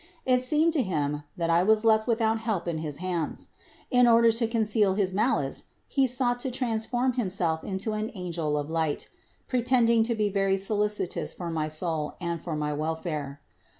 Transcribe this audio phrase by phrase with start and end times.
[0.25, 3.49] It seemed to him, that I was left without help in his hands.
[3.91, 8.67] In order to conceal his malice, he sought to transform himself into an angel of
[8.67, 9.11] light,
[9.47, 13.41] pretending to be very solicitous for my soul and for my welfare.